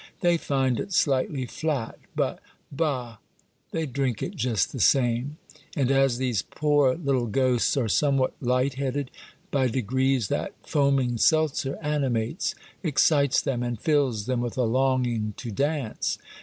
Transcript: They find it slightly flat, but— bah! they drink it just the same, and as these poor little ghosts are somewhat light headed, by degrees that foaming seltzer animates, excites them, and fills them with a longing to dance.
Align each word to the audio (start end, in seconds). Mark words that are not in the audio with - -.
They 0.21 0.35
find 0.39 0.79
it 0.79 0.93
slightly 0.93 1.45
flat, 1.45 1.99
but— 2.15 2.39
bah! 2.81 3.17
they 3.69 3.85
drink 3.85 4.23
it 4.23 4.35
just 4.35 4.71
the 4.71 4.79
same, 4.79 5.37
and 5.75 5.91
as 5.91 6.17
these 6.17 6.41
poor 6.41 6.95
little 6.95 7.27
ghosts 7.27 7.77
are 7.77 7.87
somewhat 7.87 8.33
light 8.41 8.73
headed, 8.79 9.11
by 9.51 9.67
degrees 9.67 10.27
that 10.29 10.53
foaming 10.65 11.19
seltzer 11.19 11.77
animates, 11.83 12.55
excites 12.81 13.41
them, 13.41 13.61
and 13.61 13.79
fills 13.79 14.25
them 14.25 14.41
with 14.41 14.57
a 14.57 14.63
longing 14.63 15.35
to 15.37 15.51
dance. 15.51 16.17